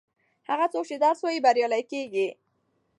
[0.49, 2.27] هغه څوک چې درس وايي بریالی کیږي.